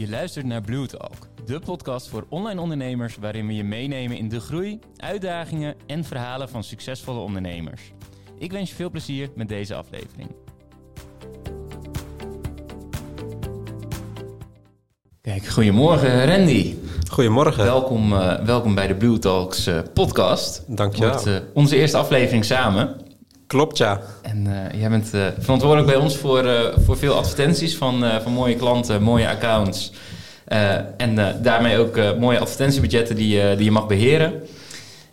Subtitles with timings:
[0.00, 4.28] Je luistert naar Blue Talk, de podcast voor online ondernemers waarin we je meenemen in
[4.28, 7.92] de groei, uitdagingen en verhalen van succesvolle ondernemers.
[8.38, 10.30] Ik wens je veel plezier met deze aflevering.
[15.20, 16.74] Kijk, goedemorgen Randy.
[17.10, 17.64] Goedemorgen.
[17.64, 20.64] Welkom, uh, welkom bij de Blue Talks uh, podcast.
[20.76, 21.28] Dank je wel.
[21.28, 23.09] Uh, onze eerste aflevering samen.
[23.50, 24.00] Klopt, ja.
[24.22, 29.28] En jij bent verantwoordelijk bij ons voor, voor veel advertenties van, van mooie klanten, mooie
[29.28, 29.92] accounts.
[30.96, 34.32] en daarmee ook mooie advertentiebudgetten die, die je mag beheren.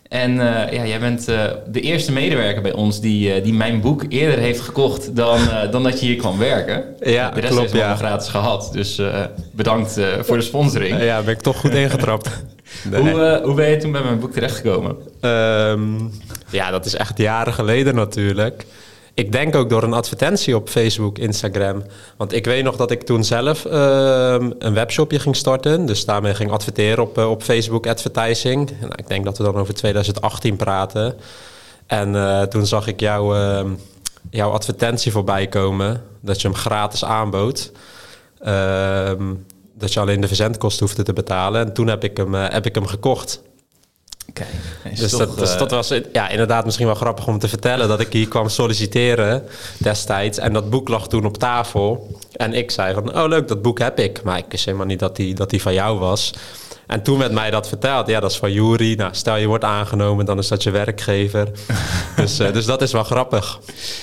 [0.08, 0.34] En
[0.70, 1.24] ja, jij bent
[1.66, 5.38] de eerste medewerker bij ons die, die mijn boek eerder heeft gekocht dan,
[5.70, 6.84] dan dat je hier kwam werken.
[7.00, 7.96] Ja, de rest klopt, ja.
[7.96, 8.70] gratis gehad.
[8.72, 9.00] Dus
[9.52, 11.02] bedankt voor de sponsoring.
[11.02, 12.44] ja, ben ik toch goed ingetrapt.
[12.90, 13.00] nee.
[13.00, 14.96] hoe, hoe ben je toen bij mijn boek terechtgekomen?
[15.20, 16.10] Um,
[16.50, 18.66] ja, dat is echt jaren geleden natuurlijk.
[19.18, 21.82] Ik denk ook door een advertentie op Facebook, Instagram.
[22.16, 25.86] Want ik weet nog dat ik toen zelf uh, een webshopje ging starten.
[25.86, 28.70] Dus daarmee ging adverteren op, uh, op Facebook advertising.
[28.80, 31.14] Nou, ik denk dat we dan over 2018 praten.
[31.86, 33.36] En uh, toen zag ik jou,
[34.30, 36.02] jouw advertentie voorbij komen.
[36.20, 37.72] Dat je hem gratis aanbood.
[38.40, 39.34] Ehm,
[39.74, 41.66] dat je alleen de verzendkosten hoefde te betalen.
[41.66, 43.42] En toen heb ik hem, heb ik hem gekocht.
[44.28, 44.46] Okay.
[44.94, 48.00] Dus, toch, dat, dus dat was ja, inderdaad misschien wel grappig om te vertellen dat
[48.00, 49.44] ik hier kwam solliciteren
[49.78, 50.38] destijds.
[50.38, 52.18] En dat boek lag toen op tafel.
[52.32, 54.22] En ik zei van, oh leuk, dat boek heb ik.
[54.22, 56.34] Maar ik wist helemaal niet dat die, dat die van jou was.
[56.88, 58.06] En toen werd mij dat verteld.
[58.06, 58.94] Ja, dat is van Jury.
[58.94, 61.48] Nou, stel je wordt aangenomen, dan is dat je werkgever.
[62.16, 63.60] dus, uh, dus dat is wel grappig.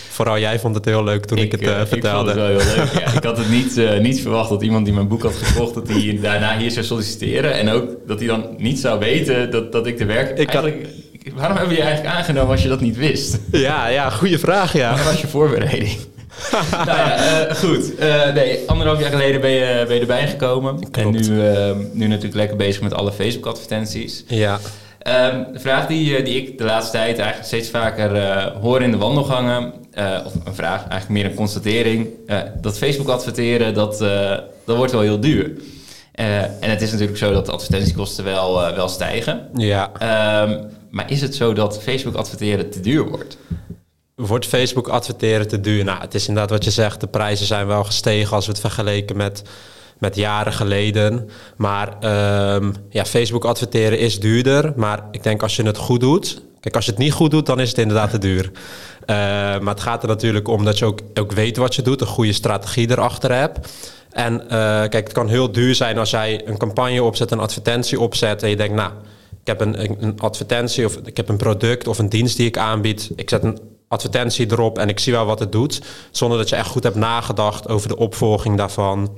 [0.10, 2.32] Vooral jij vond het heel leuk toen ik, ik het uh, vertelde.
[2.32, 2.94] Ik vond het wel heel leuk.
[2.94, 5.74] Ja, ik had het niet, uh, niet verwacht dat iemand die mijn boek had gekocht...
[5.74, 7.54] dat hij daarna hier zou solliciteren.
[7.54, 10.30] En ook dat hij dan niet zou weten dat, dat ik de werk...
[10.30, 10.88] Ik eigenlijk,
[11.24, 11.34] had...
[11.34, 13.40] Waarom hebben we je eigenlijk aangenomen als je dat niet wist?
[13.52, 14.96] Ja, ja goede vraag, ja.
[14.96, 15.98] Wat was je voorbereiding?
[16.86, 18.00] nou ja, uh, goed.
[18.00, 20.90] Uh, nee, anderhalf jaar geleden ben je, ben je erbij gekomen.
[20.92, 20.98] Klopt.
[20.98, 24.24] En nu, uh, nu natuurlijk lekker bezig met alle Facebook-advertenties.
[24.28, 24.60] Ja.
[25.34, 28.98] Um, de vraag die, die ik de laatste tijd eigenlijk steeds vaker hoor in de
[28.98, 29.74] wandelgangen...
[30.26, 32.08] of een vraag, eigenlijk meer een constatering...
[32.62, 34.00] dat Facebook adverteren, dat,
[34.66, 35.52] dat wordt wel heel duur.
[36.12, 39.50] en het is natuurlijk zo dat de advertentiekosten wel, wel stijgen.
[39.56, 39.92] Ja.
[40.44, 43.38] Um, maar is het zo dat Facebook adverteren te duur wordt?
[44.16, 45.84] Wordt Facebook adverteren te duur?
[45.84, 47.00] Nou, het is inderdaad wat je zegt.
[47.00, 49.42] De prijzen zijn wel gestegen als we het vergeleken met,
[49.98, 51.30] met jaren geleden.
[51.56, 51.88] Maar
[52.56, 54.74] um, ja, Facebook adverteren is duurder.
[54.76, 56.42] Maar ik denk als je het goed doet...
[56.60, 58.46] Kijk, als je het niet goed doet, dan is het inderdaad te duur.
[58.46, 58.56] Uh,
[59.08, 62.02] maar het gaat er natuurlijk om dat je ook, ook weet wat je doet.
[62.02, 63.74] Een goede strategie erachter hebt.
[64.12, 68.00] En uh, kijk, het kan heel duur zijn als jij een campagne opzet, een advertentie
[68.00, 68.44] opzet...
[68.44, 68.92] en je denkt, nou,
[69.42, 72.58] ik heb een, een advertentie of ik heb een product of een dienst die ik
[72.58, 73.12] aanbied.
[73.16, 73.60] Ik zet een
[73.96, 75.82] advertentie erop en ik zie wel wat het doet.
[76.12, 79.18] Zonder dat je echt goed hebt nagedacht over de opvolging daarvan.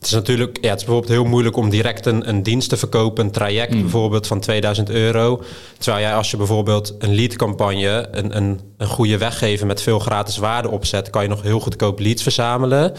[0.00, 2.76] Het is natuurlijk, ja, het is bijvoorbeeld heel moeilijk om direct een, een dienst te
[2.76, 3.80] verkopen, een traject mm.
[3.80, 5.42] bijvoorbeeld van 2000 euro.
[5.78, 10.36] Terwijl jij als je bijvoorbeeld een leadcampagne, een, een, een goede weggever met veel gratis
[10.36, 12.92] waarde opzet, kan je nog heel goedkoop leads verzamelen.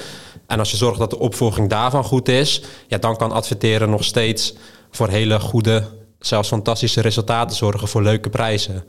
[0.47, 4.03] En als je zorgt dat de opvolging daarvan goed is, ja, dan kan adverteren nog
[4.03, 4.53] steeds
[4.91, 5.83] voor hele goede,
[6.19, 8.83] zelfs fantastische resultaten zorgen voor leuke prijzen.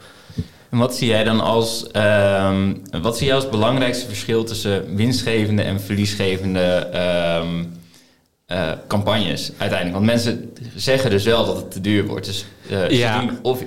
[0.72, 5.62] En wat zie jij dan als, um, wat zie jij als belangrijkste verschil tussen winstgevende
[5.62, 6.88] en verliesgevende
[7.43, 7.72] um,
[8.53, 9.93] uh, campagnes uiteindelijk?
[9.93, 12.27] Want mensen zeggen dus wel dat het te duur wordt.
[12.27, 13.21] Dus uh, Ja.
[13.21, 13.62] ze doen of,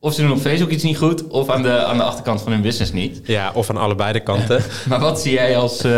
[0.00, 2.52] of ze doen op Facebook iets niet goed, of aan de, aan de achterkant van
[2.52, 3.20] hun business niet.
[3.24, 4.62] Ja, of aan allebei de kanten.
[4.88, 5.92] maar wat zie jij als, um,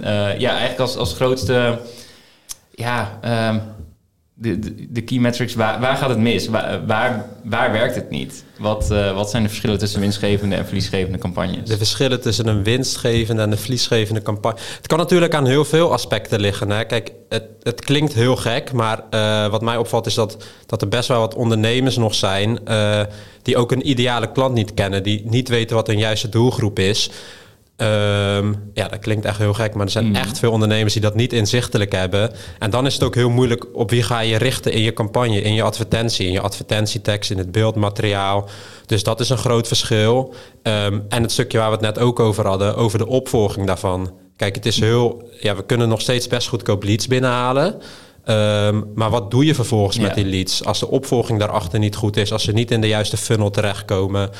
[0.00, 1.78] uh, ja, eigenlijk als, als grootste,
[2.70, 3.18] ja,
[4.42, 6.48] de, de, key metrics, waar, waar gaat het mis?
[6.48, 6.86] Waar,
[7.42, 8.44] waar, werkt het niet?
[8.58, 11.68] Wat, uh, wat zijn de verschillen tussen winstgevende en verliesgevende campagnes?
[11.68, 14.58] De verschillen tussen een winstgevende en een verliesgevende campagne.
[14.76, 16.86] Het kan natuurlijk aan heel veel aspecten liggen.
[16.86, 20.36] Kijk, het, het klinkt heel gek, maar uh, wat mij opvalt is dat,
[20.66, 23.00] dat er best wel wat ondernemers nog zijn uh,
[23.42, 27.10] die ook een ideale klant niet kennen, die niet weten wat hun juiste doelgroep is.
[27.82, 30.14] Um, ja, dat klinkt echt heel gek, maar er zijn mm.
[30.14, 32.30] echt veel ondernemers die dat niet inzichtelijk hebben.
[32.58, 35.42] En dan is het ook heel moeilijk op wie ga je richten in je campagne,
[35.42, 38.48] in je advertentie, in je advertentietekst, in het beeldmateriaal.
[38.86, 40.34] Dus dat is een groot verschil.
[40.62, 44.12] Um, en het stukje waar we het net ook over hadden, over de opvolging daarvan.
[44.36, 47.74] Kijk, het is heel, ja, we kunnen nog steeds best goedkoop leads binnenhalen.
[48.26, 50.02] Um, maar wat doe je vervolgens ja.
[50.02, 52.88] met die leads als de opvolging daarachter niet goed is, als ze niet in de
[52.88, 54.30] juiste funnel terechtkomen?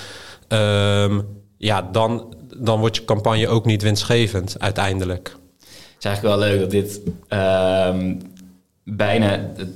[1.62, 5.37] ja, dan, dan wordt je campagne ook niet winstgevend uiteindelijk.
[5.58, 8.14] Het is eigenlijk wel leuk dat dit uh,
[8.84, 9.69] bijna het,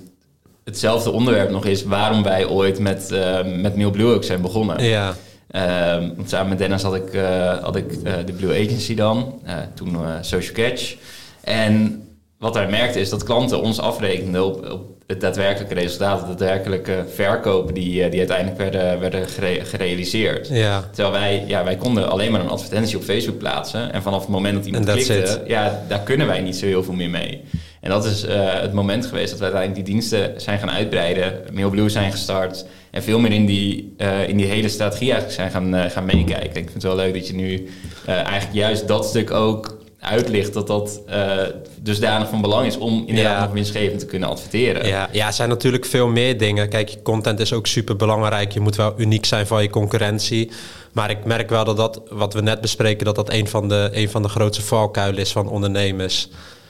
[0.64, 4.84] hetzelfde onderwerp nog is waarom wij ooit met, uh, met Mail Blue ook zijn begonnen.
[4.84, 5.14] Ja.
[5.50, 9.40] Uh, samen met Dennis had ik, uh, had ik de Blue Agency dan,
[9.74, 10.96] toen Social Catch.
[11.40, 12.02] En
[12.38, 17.04] wat wij merkten is dat klanten ons afrekenden op, op het daadwerkelijke resultaat, de daadwerkelijke
[17.14, 19.28] verkopen die, eh, die uiteindelijk werden, werden
[19.66, 20.48] gerealiseerd.
[20.48, 20.84] Ja.
[20.92, 23.92] Terwijl wij, ja, wij konden alleen maar een advertentie op Facebook plaatsen.
[23.92, 26.94] En vanaf het moment dat iemand klikte, ja, daar kunnen wij niet zo heel veel
[26.94, 27.42] meer mee.
[27.80, 31.42] En dat is uh, het moment geweest dat we uiteindelijk die diensten zijn gaan uitbreiden,
[31.52, 35.50] MailBlue zijn gestart en veel meer in die, uh, in die hele strategie eigenlijk zijn
[35.50, 36.46] gaan, uh, gaan meekijken.
[36.46, 37.68] Ik vind het wel leuk dat je nu
[38.06, 41.32] eigenlijk juist dat stuk ook uitlicht dat dat uh,
[41.80, 44.86] dusdanig van belang is om inderdaad nog winstgevend te kunnen adverteren.
[44.86, 46.68] Ja, ja, er zijn natuurlijk veel meer dingen.
[46.68, 48.52] Kijk, content is ook super belangrijk.
[48.52, 50.50] Je moet wel uniek zijn van je concurrentie.
[50.92, 53.88] Maar ik merk wel dat dat, wat we net bespreken, dat dat een van de,
[53.92, 56.28] een van de grootste valkuilen is van ondernemers.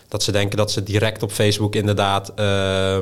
[0.09, 2.99] Dat ze denken dat ze direct op Facebook inderdaad uh,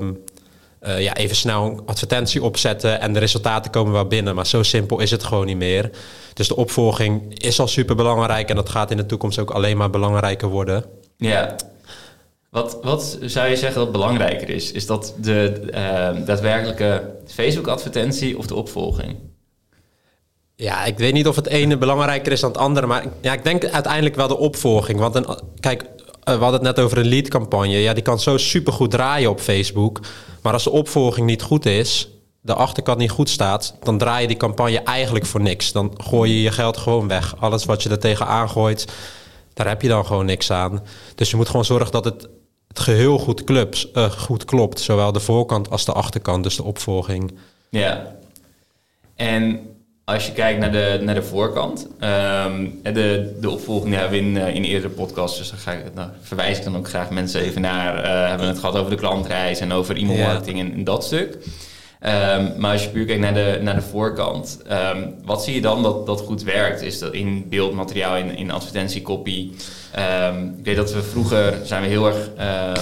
[0.86, 4.34] uh, ja, even snel een advertentie opzetten en de resultaten komen wel binnen.
[4.34, 5.90] Maar zo simpel is het gewoon niet meer.
[6.34, 9.76] Dus de opvolging is al super belangrijk en dat gaat in de toekomst ook alleen
[9.76, 10.84] maar belangrijker worden.
[11.16, 11.56] Ja.
[12.50, 14.72] Wat, wat zou je zeggen dat belangrijker is?
[14.72, 19.16] Is dat de uh, daadwerkelijke Facebook-advertentie of de opvolging?
[20.56, 23.44] Ja, ik weet niet of het ene belangrijker is dan het andere, maar ja, ik
[23.44, 24.98] denk uiteindelijk wel de opvolging.
[24.98, 25.26] Want een,
[25.60, 25.88] kijk, eh,
[26.25, 27.79] we hadden het net over een lead-campagne.
[27.79, 30.00] Ja, die kan zo supergoed draaien op Facebook.
[30.43, 32.09] Maar als de opvolging niet goed is,
[32.41, 35.73] de achterkant niet goed staat, dan draai je die campagne eigenlijk voor niks.
[35.73, 37.37] Dan gooi je je geld gewoon weg.
[37.41, 38.93] Alles wat je er tegenaan gooit,
[39.55, 40.82] daar heb je dan gewoon niks aan.
[41.15, 42.29] Dus je moet gewoon zorgen dat het,
[42.69, 44.81] het geheel goed, uh, goed klopt.
[44.81, 47.35] Zowel de voorkant als de achterkant, dus de opvolging.
[47.69, 48.17] Ja.
[49.17, 49.61] En
[50.04, 54.36] als je kijkt naar de, naar de voorkant, um, de, de opvolging hebben we in,
[54.36, 57.40] uh, in eerdere podcasts, dus daar ga ik, nou, verwijs ik dan ook graag mensen
[57.40, 58.04] even naar.
[58.04, 60.64] Uh, hebben we het gehad over de klantreis en over e-mailmarketing ja.
[60.64, 61.38] en, en, dat stuk.
[62.00, 64.62] Um, maar als je puur kijkt naar de, naar de voorkant,
[64.94, 66.82] um, wat zie je dan dat, dat goed werkt?
[66.82, 69.52] Is dat in beeldmateriaal, in, in advertentiekopie?
[70.28, 72.72] Um, ik weet dat we vroeger zijn we heel erg, uh,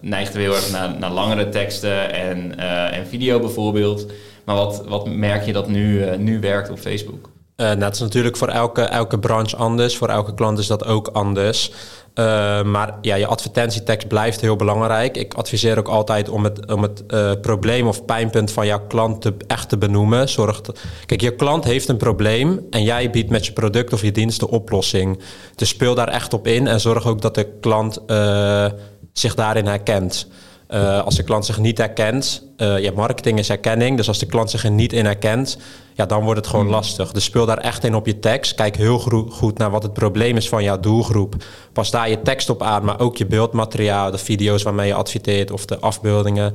[0.00, 4.06] neigden we heel erg naar, naar langere teksten en, uh, en video bijvoorbeeld.
[4.46, 7.30] Maar wat, wat merk je dat nu, uh, nu werkt op Facebook?
[7.56, 9.96] Uh, dat is natuurlijk voor elke, elke branche anders.
[9.96, 11.72] Voor elke klant is dat ook anders.
[12.14, 15.16] Uh, maar ja, je advertentietekst blijft heel belangrijk.
[15.16, 17.06] Ik adviseer ook altijd om het, om het
[17.40, 20.28] probleem of pijnpunt van jouw klant te, echt te benoemen.
[20.28, 20.60] Zorg
[21.06, 24.40] kijk, je klant heeft een probleem en jij biedt met je product of je dienst
[24.40, 25.18] de oplossing.
[25.54, 28.00] Dus speel daar echt op in en zorg ook dat de klant
[29.12, 30.28] zich daarin herkent.
[30.70, 33.96] Uh, als de klant zich niet herkent, uh, ja, marketing is herkenning.
[33.96, 35.58] Dus als de klant zich er niet in herkent,
[35.94, 37.12] ja, dan wordt het gewoon lastig.
[37.12, 38.54] Dus speel daar echt in op je tekst.
[38.54, 38.98] Kijk heel
[39.30, 41.34] goed naar wat het probleem is van jouw doelgroep.
[41.72, 45.50] Pas daar je tekst op aan, maar ook je beeldmateriaal, de video's waarmee je adverteert
[45.50, 46.54] of de afbeeldingen.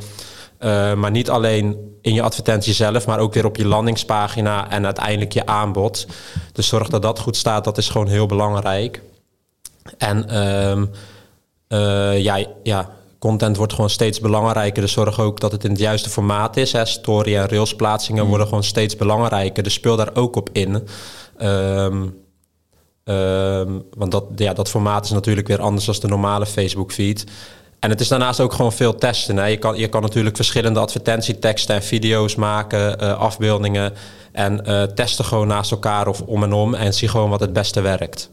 [0.59, 4.85] Uh, maar niet alleen in je advertentie zelf, maar ook weer op je landingspagina en
[4.85, 6.07] uiteindelijk je aanbod.
[6.53, 9.01] Dus zorg dat dat goed staat, dat is gewoon heel belangrijk.
[9.97, 10.89] En um,
[12.17, 12.89] ja, ja,
[13.21, 14.81] content wordt gewoon steeds belangrijker.
[14.81, 16.71] Dus zorg ook dat het in het juiste formaat is.
[16.71, 16.85] Hè.
[16.85, 19.63] Story en rails plaatsingen worden gewoon steeds belangrijker.
[19.63, 20.87] Dus speel daar ook op in.
[21.41, 22.15] Um,
[23.03, 27.25] um, want dat, ja, dat formaat is natuurlijk weer anders dan de normale Facebook feed.
[27.79, 29.37] En het is daarnaast ook gewoon veel testen.
[29.37, 29.45] Hè.
[29.45, 33.93] Je, kan, je kan natuurlijk verschillende advertentieteksten en video's maken, uh, afbeeldingen.
[34.31, 36.73] En uh, testen gewoon naast elkaar of om en om.
[36.73, 38.29] En zie gewoon wat het beste werkt.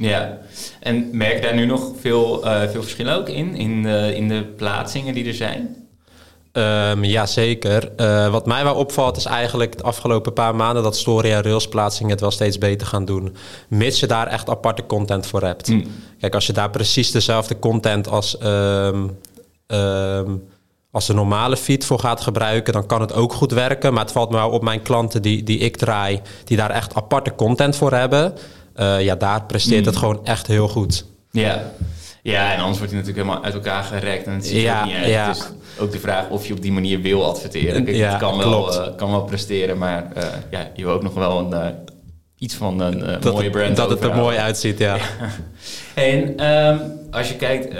[0.00, 0.38] Ja,
[0.80, 4.28] en merk je daar nu nog veel, uh, veel verschillen ook in, in, uh, in
[4.28, 5.76] de plaatsingen die er zijn?
[6.52, 7.90] Um, ja, zeker.
[7.96, 11.68] Uh, wat mij wel opvalt is eigenlijk de afgelopen paar maanden dat story en rails
[11.68, 13.36] plaatsingen het wel steeds beter gaan doen.
[13.68, 15.68] Mits je daar echt aparte content voor hebt.
[15.68, 15.84] Mm.
[16.20, 19.18] Kijk, als je daar precies dezelfde content als, um,
[19.66, 20.48] um,
[20.90, 23.92] als de normale feed voor gaat gebruiken, dan kan het ook goed werken.
[23.92, 26.94] Maar het valt me wel op mijn klanten die, die ik draai, die daar echt
[26.94, 28.34] aparte content voor hebben.
[28.80, 29.86] Uh, ja, daar presteert mm.
[29.86, 31.04] het gewoon echt heel goed.
[31.30, 31.72] Ja.
[32.22, 34.86] Ja, en anders wordt hij natuurlijk helemaal uit elkaar gerekt en het ziet ja, er
[34.86, 35.06] niet uit.
[35.06, 35.30] Ja.
[35.30, 37.84] Is ook de vraag of je op die manier wil adverteren.
[37.84, 41.02] Kijk, ja, het kan wel, uh, kan wel presteren, maar uh, ja, je wil ook
[41.02, 41.74] nog wel een,
[42.38, 44.96] iets van een mooie brand Dat het er mooi uitziet, ja.
[44.96, 45.02] ja.
[45.94, 47.74] En um, als je kijkt...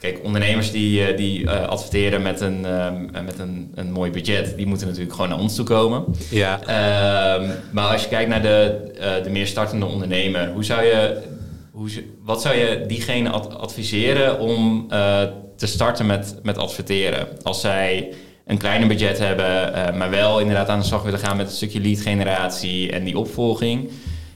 [0.00, 4.66] Kijk, ondernemers die, die uh, adverteren met, een, uh, met een, een mooi budget, die
[4.66, 6.04] moeten natuurlijk gewoon naar ons toe komen.
[6.30, 6.60] Ja.
[6.60, 11.22] Uh, maar als je kijkt naar de, de meer startende ondernemer, hoe zou je,
[11.70, 11.88] hoe,
[12.22, 14.86] wat zou je diegene ad adviseren om
[15.56, 17.28] te starten met, met adverteren?
[17.42, 18.12] Als zij
[18.46, 21.80] een kleiner budget hebben, maar wel inderdaad aan de slag willen gaan met een stukje
[21.80, 23.90] lead generatie en die opvolging.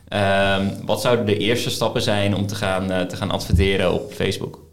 [0.09, 4.63] Ehm, wat zouden de eerste stappen zijn om te gaan, te gaan adverteren op Facebook?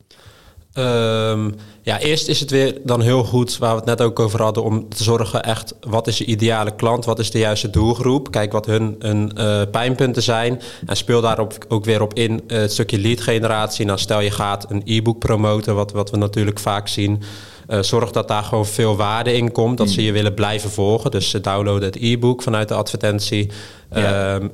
[0.73, 1.49] Ehm,
[1.81, 4.63] ja, eerst is het weer dan heel goed, waar we het net ook over hadden,
[4.63, 8.51] om te zorgen echt wat is je ideale klant, wat is de juiste doelgroep, kijk
[8.51, 12.71] wat hun, hun uh, pijnpunten zijn en speel daarop ook weer op in uh, het
[12.71, 13.85] stukje lead generatie.
[13.85, 17.21] Nou, stel je gaat een e-book promoten, wat, wat we natuurlijk vaak zien.
[17.69, 21.11] Uh, zorg dat daar gewoon veel waarde in komt, dat ze je willen blijven volgen.
[21.11, 23.51] Dus ze downloaden het e-book vanuit de advertentie.
[23.93, 24.35] Ja.
[24.35, 24.51] Um,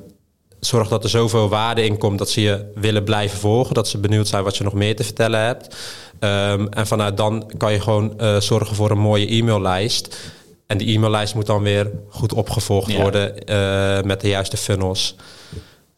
[0.60, 3.74] zorg dat er zoveel waarde in komt dat ze je willen blijven volgen.
[3.74, 5.76] Dat ze benieuwd zijn wat je nog meer te vertellen hebt.
[6.20, 10.32] Um, en vanuit dan kan je gewoon uh, zorgen voor een mooie e-maillijst.
[10.66, 13.00] En die e-maillijst moet dan weer goed opgevolgd ja.
[13.00, 15.16] worden uh, met de juiste funnels.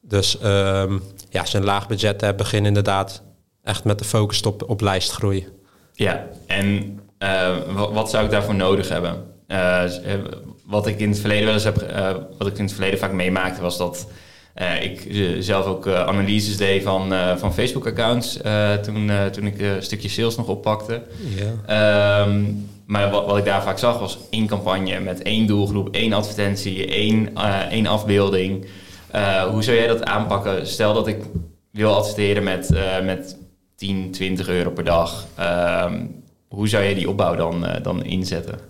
[0.01, 3.23] Dus um, ja, als je een laag budget hebt, begin inderdaad
[3.63, 5.49] echt met de focus op, op lijstgroei.
[5.93, 9.29] Ja, en uh, wat, wat, zou ik daarvoor nodig hebben?
[10.67, 11.77] wat ik in het verleden wel eens heb,
[12.39, 14.07] wat ik in het verleden vaak meemaakte, was dat
[14.61, 18.39] uh, ik uh, zelf ook uh, analyses deed van, van Facebook-accounts
[18.83, 21.03] toen, toen ik een stukje sales nog oppakte.
[21.67, 22.29] Yeah.
[22.29, 26.13] Um, maar wat, wat, ik daar vaak zag was één campagne met één doelgroep, één
[26.13, 27.37] advertentie, één,
[27.71, 28.67] één afbeelding.
[29.51, 30.67] hoe zou jij dat aanpakken?
[30.67, 31.23] Stel dat ik
[31.71, 32.71] wil adverteren met,
[33.03, 33.37] met
[33.77, 35.27] 10, 20 euro per dag.
[35.85, 38.70] Um, hoe zou je die opbouw dan, dan inzetten?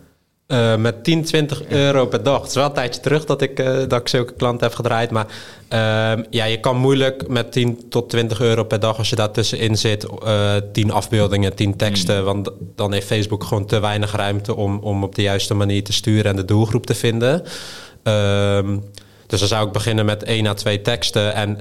[0.53, 2.41] Uh, met 10, 20 euro per dag.
[2.41, 5.11] Het is wel een tijdje terug dat ik, uh, dat ik zulke klanten heb gedraaid.
[5.11, 5.27] Maar
[5.73, 9.31] uh, ja, je kan moeilijk met 10 tot 20 euro per dag, als je daar
[9.31, 10.07] tussenin zit,
[10.73, 12.19] 10 afbeeldingen, 10 teksten.
[12.19, 12.25] Mm.
[12.25, 15.93] Want dan heeft Facebook gewoon te weinig ruimte om, om op de juiste manier te
[15.93, 17.43] sturen en de doelgroep te vinden.
[18.03, 18.79] Ehm,
[19.27, 21.59] dus dan zou ik beginnen met één à twee teksten en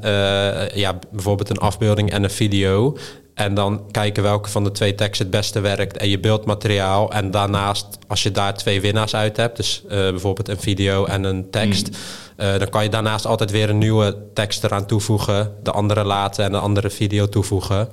[0.73, 2.97] ja, bijvoorbeeld een afbeelding en een video.
[3.39, 7.11] En dan kijken welke van de twee teksten het beste werkt en je beeldmateriaal.
[7.11, 11.23] En daarnaast, als je daar twee winnaars uit hebt, dus uh, bijvoorbeeld een video en
[11.23, 12.45] een tekst, mm.
[12.45, 16.45] uh, dan kan je daarnaast altijd weer een nieuwe tekst eraan toevoegen, de andere laten
[16.45, 17.89] en de andere video toevoegen.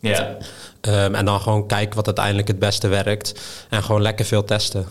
[0.00, 0.36] Ja.
[0.80, 4.86] Um, en dan gewoon kijken wat uiteindelijk het beste werkt en gewoon lekker veel testen.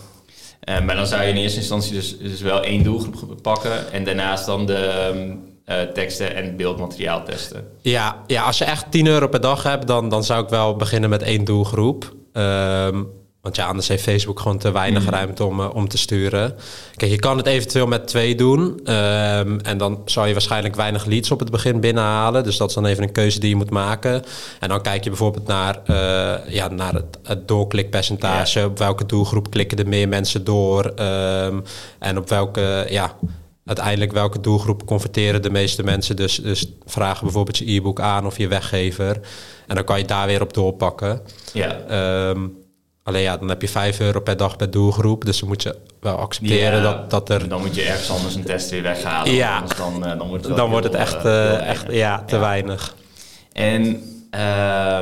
[0.68, 4.04] Uh, maar dan zou je in eerste instantie dus, dus wel één doelgroep pakken en
[4.04, 5.10] daarnaast dan de.
[5.14, 7.68] Um uh, teksten en beeldmateriaal testen.
[7.80, 10.76] Ja, ja, als je echt 10 euro per dag hebt, dan, dan zou ik wel
[10.76, 12.14] beginnen met één doelgroep.
[12.32, 13.08] Um,
[13.46, 15.08] want ja, anders heeft Facebook gewoon te weinig mm.
[15.08, 16.54] ruimte om, uh, om te sturen.
[16.96, 18.60] Kijk, je kan het eventueel met twee doen.
[18.62, 22.44] Um, en dan zou je waarschijnlijk weinig leads op het begin binnenhalen.
[22.44, 24.24] Dus dat is dan even een keuze die je moet maken.
[24.60, 28.58] En dan kijk je bijvoorbeeld naar, uh, ja, naar het, het doorklikpercentage.
[28.58, 28.66] Ja.
[28.66, 30.84] Op welke doelgroep klikken er meer mensen door?
[30.84, 31.62] Um,
[31.98, 33.16] en op welke, ja,
[33.66, 36.16] uiteindelijk welke doelgroep converteren de meeste mensen.
[36.16, 39.20] Dus, dus vragen bijvoorbeeld je e-book aan of je weggever.
[39.66, 41.20] En dan kan je daar weer op doorpakken.
[41.52, 42.28] Ja.
[42.28, 42.56] Um,
[43.02, 45.24] alleen ja, dan heb je 5 euro per dag per doelgroep.
[45.24, 47.48] Dus dan moet je wel accepteren ja, dat, dat er...
[47.48, 49.32] Dan moet je ergens anders een test weer weghalen.
[49.32, 49.64] Ja.
[49.76, 52.40] Dan, uh, dan wordt het, dan wordt het echt, uh, echt ja, te ja.
[52.40, 52.94] weinig.
[53.52, 54.02] En...
[54.34, 55.00] Uh,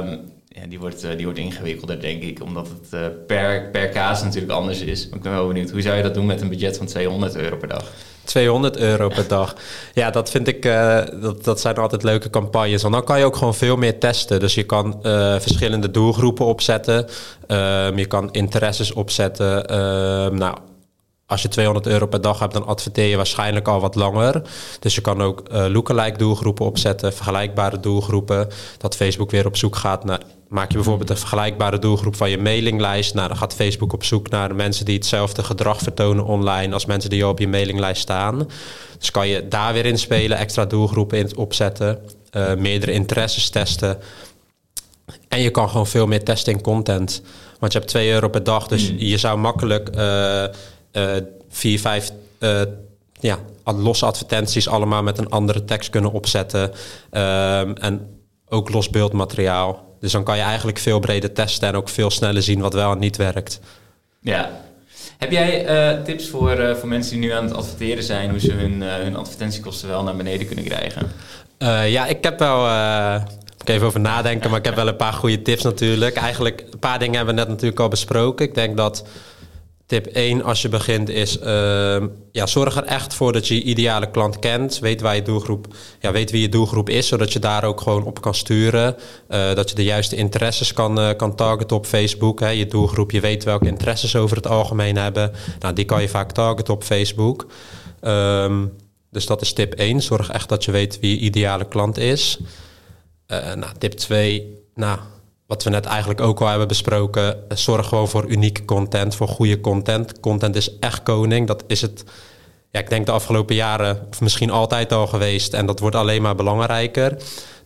[0.54, 4.22] ja, die, wordt, uh, die wordt ingewikkelder, denk ik, omdat het uh, per, per kaas
[4.22, 5.08] natuurlijk anders is.
[5.08, 7.36] Maar ik ben wel benieuwd, hoe zou je dat doen met een budget van 200
[7.36, 7.92] euro per dag?
[8.24, 9.54] 200 euro per dag.
[9.94, 12.82] Ja, dat vind ik, uh, dat, dat zijn altijd leuke campagnes.
[12.82, 14.40] Want dan kan je ook gewoon veel meer testen.
[14.40, 17.06] Dus je kan uh, verschillende doelgroepen opzetten.
[17.48, 19.78] Um, je kan interesses opzetten.
[19.78, 20.56] Um, nou,
[21.26, 24.42] als je 200 euro per dag hebt, dan adverteer je waarschijnlijk al wat langer.
[24.80, 28.48] Dus je kan ook uh, lookalike doelgroepen opzetten, vergelijkbare doelgroepen.
[28.78, 30.20] Dat Facebook weer op zoek gaat naar.
[30.48, 33.14] Maak je bijvoorbeeld een vergelijkbare doelgroep van je mailinglijst.
[33.14, 37.10] Nou, dan gaat Facebook op zoek naar mensen die hetzelfde gedrag vertonen online als mensen
[37.10, 38.48] die al op je mailinglijst staan.
[38.98, 41.98] Dus kan je daar weer in spelen, extra doelgroepen in opzetten,
[42.32, 43.98] uh, meerdere interesses testen.
[45.28, 47.22] En je kan gewoon veel meer testen in content.
[47.58, 48.98] Want je hebt 2 euro per dag, dus mm.
[48.98, 49.90] je zou makkelijk.
[49.96, 50.44] Uh, uh,
[51.48, 52.10] vier, vijf
[52.40, 52.62] uh,
[53.20, 56.62] ja, losse advertenties allemaal met een andere tekst kunnen opzetten.
[56.62, 59.96] Um, en ook los beeldmateriaal.
[60.00, 62.92] Dus dan kan je eigenlijk veel breder testen en ook veel sneller zien wat wel
[62.92, 63.60] en niet werkt.
[64.20, 64.62] Ja.
[65.18, 68.40] Heb jij uh, tips voor, uh, voor mensen die nu aan het adverteren zijn, hoe
[68.40, 71.12] ze hun, uh, hun advertentiekosten wel naar beneden kunnen krijgen?
[71.86, 72.66] ja, ik heb wel.
[73.60, 76.16] ik even over nadenken, maar ik heb wel een paar goede tips natuurlijk.
[76.16, 78.46] Eigenlijk, een paar dingen hebben we net natuurlijk al besproken.
[78.46, 79.04] Ik denk dat
[79.86, 83.62] Tip 1 als je begint is, uh, ja, zorg er echt voor dat je je
[83.62, 84.78] ideale klant kent.
[84.78, 85.66] Weet, waar je doelgroep,
[86.00, 88.96] ja, weet wie je doelgroep is, zodat je daar ook gewoon op kan sturen.
[89.28, 92.40] Uh, dat je de juiste interesses kan, uh, kan targeten op Facebook.
[92.40, 92.48] Hè.
[92.48, 95.32] Je doelgroep, je weet welke interesses over het algemeen hebben.
[95.58, 97.46] Nou, die kan je vaak targeten op Facebook.
[98.00, 98.72] Um,
[99.10, 100.02] dus dat is tip 1.
[100.02, 102.38] Zorg echt dat je weet wie je ideale klant is.
[103.28, 104.98] Uh, nou, tip 2, nou,
[105.46, 109.60] wat we net eigenlijk ook al hebben besproken, zorg gewoon voor unieke content, voor goede
[109.60, 110.20] content.
[110.20, 111.46] Content is echt koning.
[111.46, 112.04] Dat is het,
[112.70, 115.54] ja, ik denk de afgelopen jaren, of misschien altijd al geweest.
[115.54, 117.16] En dat wordt alleen maar belangrijker.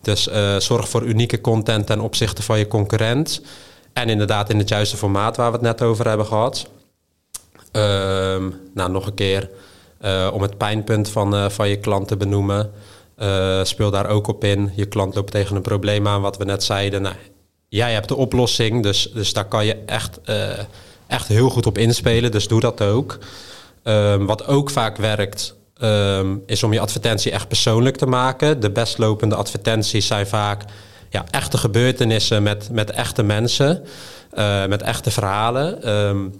[0.03, 3.43] Dus uh, zorg voor unieke content ten opzichte van je concurrent.
[3.93, 6.69] en inderdaad in het juiste formaat waar we het net over hebben gehad.
[7.73, 9.51] Ehm, nou, nog een keer
[10.01, 12.71] eh, om het pijnpunt van, eh, van je klant te benoemen.
[13.63, 14.73] Speel daar ook op in.
[14.75, 17.03] Je klant loopt tegen een probleem aan, wat we net zeiden.
[17.03, 17.15] Nou,
[17.69, 20.21] jij hebt de oplossing, dus, dus daar kan je echt,
[21.07, 22.31] echt heel goed op inspelen.
[22.31, 23.19] Dus doe dat ook.
[23.83, 28.61] Ehm, wat ook vaak werkt, ehm, is om je advertentie echt persoonlijk te maken.
[28.61, 30.65] De best lopende advertenties zijn vaak
[31.11, 33.85] ja, echte gebeurtenissen met, met echte mensen,
[34.69, 35.89] met echte verhalen.
[35.89, 36.33] Um,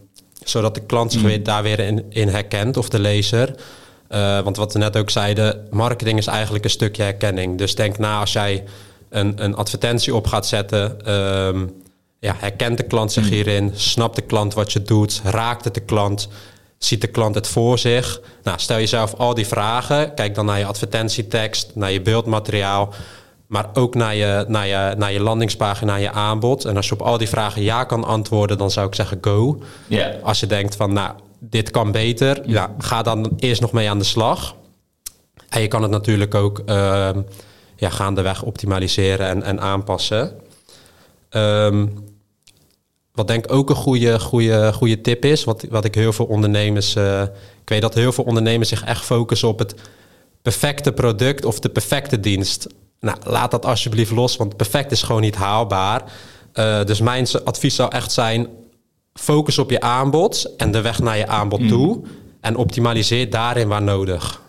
[0.45, 1.43] zodat de klant zich mm.
[1.43, 3.55] daar weer in, in herkent of de lezer.
[4.11, 7.59] Uh, want wat we net ook zeiden, marketing is eigenlijk een stukje herkenning.
[7.59, 8.65] Dus denk na als jij
[9.11, 11.13] een, een advertentie op gaat zetten.
[11.15, 11.83] Um,
[12.21, 13.31] ja, herkent de klant zich mm.
[13.31, 13.73] hierin?
[13.75, 15.21] Snapt de klant wat je doet?
[15.25, 16.29] Raakt het de klant?
[16.79, 18.21] Ziet de klant het voor zich?
[18.43, 20.15] Nou, stel jezelf al die vragen.
[20.15, 22.95] Kijk dan naar je advertentietekst, naar je beeldmateriaal
[23.49, 26.65] maar ook naar je, naar, je, naar je landingspagina, naar je aanbod.
[26.65, 29.63] En als je op al die vragen ja kan antwoorden, dan zou ik zeggen go.
[29.87, 30.23] Yeah.
[30.23, 33.99] Als je denkt van, nou, dit kan beter, ja, ga dan eerst nog mee aan
[33.99, 34.55] de slag.
[35.49, 37.09] En je kan het natuurlijk ook uh,
[37.79, 40.41] ja, gaandeweg optimaliseren en, en aanpassen.
[41.31, 42.07] Um,
[43.13, 46.25] wat denk ik ook een goede, goede, goede tip is, wat, wat ik heel veel
[46.25, 46.97] ondernemers...
[46.97, 47.23] Uh,
[47.63, 49.75] ik weet dat heel veel ondernemers zich echt focussen op het
[50.43, 52.67] perfecte product of de perfecte dienst.
[53.01, 56.03] Nou, laat dat alsjeblieft los, want perfect is gewoon niet haalbaar.
[56.55, 58.49] Uh, dus mijn advies zou echt zijn:
[59.13, 61.69] focus op je aanbod en de weg naar je aanbod mm.
[61.69, 62.03] toe.
[62.41, 64.43] En optimaliseer daarin waar nodig.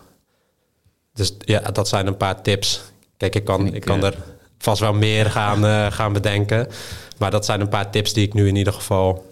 [1.12, 2.80] Dus ja, dat zijn een paar tips.
[3.20, 4.14] Kijk, ik kan, ik, kan er
[4.58, 6.66] vast wel meer gaan, uh, gaan bedenken.
[7.18, 9.24] Maar dat zijn een paar tips die ik nu in ieder geval.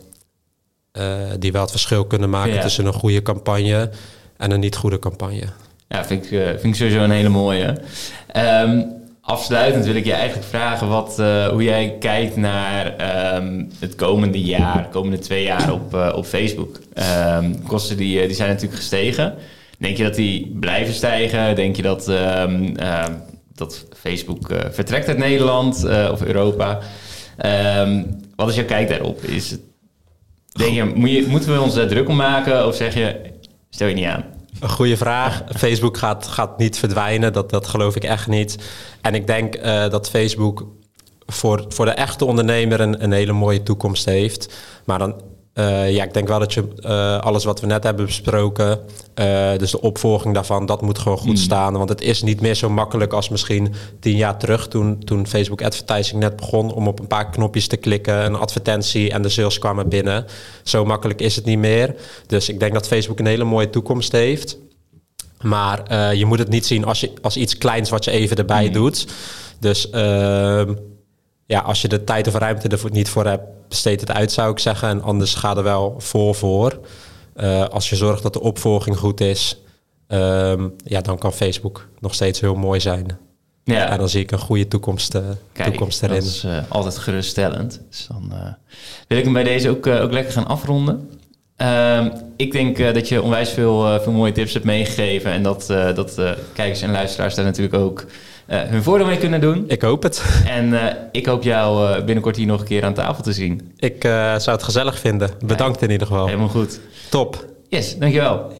[0.93, 1.05] Uh,
[1.39, 3.91] die wel het verschil kunnen maken tussen een goede campagne
[4.37, 5.45] en een niet goede campagne.
[5.89, 7.77] Ja, vind ik, vind ik sowieso een hele mooie.
[8.37, 11.17] Um, Afsluitend wil ik je eigenlijk vragen wat,
[11.51, 12.87] hoe jij kijkt naar
[13.37, 16.81] um, het komende jaar, de komende twee jaar op, op Facebook.
[17.39, 19.35] Um, kosten die, die zijn natuurlijk gestegen.
[19.79, 21.55] Denk je dat die blijven stijgen?
[21.55, 22.11] Denk je dat,
[23.59, 26.79] dat Facebook uh, vertrekt uit Nederland of Europa?
[28.37, 29.23] wat is jouw kijk daarop?
[29.23, 29.57] Is
[30.53, 33.21] denk je, moet je, moeten we ons druk om maken of zeg je,
[33.71, 34.25] stel je niet aan?
[34.61, 35.43] Een goede vraag.
[35.57, 38.59] Facebook gaat, gaat niet verdwijnen, dat, dat geloof ik echt niet.
[39.01, 40.67] En ik denk uh, dat Facebook
[41.27, 44.55] voor, voor de echte ondernemer een, een hele mooie toekomst heeft.
[44.85, 45.23] Maar dan
[45.59, 48.81] uh, ja, ik denk wel dat je uh, alles wat we net hebben besproken,
[49.15, 51.37] uh, dus de opvolging daarvan, dat moet gewoon goed mm.
[51.37, 51.73] staan.
[51.73, 55.63] Want het is niet meer zo makkelijk als misschien tien jaar terug, toen, toen Facebook
[55.63, 59.59] advertising net begon, om op een paar knopjes te klikken, een advertentie en de sales
[59.59, 60.27] kwamen binnen.
[60.63, 61.95] Zo makkelijk is het niet meer.
[62.27, 64.59] Dus ik denk dat Facebook een hele mooie toekomst heeft.
[65.43, 68.67] Maar je moet het niet zien als, je, als iets kleins wat je even erbij
[68.67, 68.73] mm.
[68.73, 69.07] doet.
[69.61, 70.75] Dus ehm,
[71.49, 74.51] ja, als je de tijd of ruimte er niet voor hebt, besteed het uit, zou
[74.51, 74.89] ik zeggen.
[74.89, 76.81] En anders ga er wel voor voor.
[77.37, 79.63] Uh, als je zorgt dat de opvolging goed is,
[80.09, 83.19] um, ja, dan kan Facebook nog steeds heel mooi zijn.
[83.65, 83.91] Ja.
[83.91, 86.15] En dan zie ik een goede toekomst, uh, Kijk, toekomst erin.
[86.15, 87.81] Dat is uh, altijd geruststellend.
[87.89, 88.33] Dus dan
[89.07, 91.11] wil ik hem bij deze ook, ook lekker gaan afronden.
[91.57, 95.31] Ehm, ik denk dat je onwijs veel, veel mooie tips hebt meegegeven.
[95.31, 96.15] En dat, dat
[96.53, 98.07] kijkers en luisteraars daar natuurlijk ook
[98.57, 99.65] hun voordeel mee kunnen doen.
[99.69, 100.25] Ik hoop het.
[100.47, 103.73] En uh, ik hoop jou uh, binnenkort hier nog een keer aan tafel te zien.
[103.77, 105.31] Ik zou het gezellig vinden.
[105.47, 106.27] Bedankt in ieder geval.
[106.27, 106.81] Helemaal goed.
[107.11, 107.45] Top.
[107.69, 108.57] Yes, dankjewel.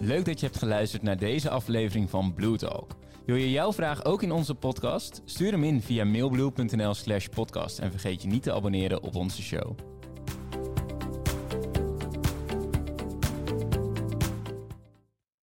[0.00, 2.90] Leuk dat je hebt geluisterd naar deze aflevering van Blue Talk.
[3.26, 5.22] Wil je jouw vraag ook in onze podcast?
[5.24, 9.42] Stuur hem in via mailblue.nl slash podcast en vergeet je niet te abonneren op onze
[9.42, 9.76] show.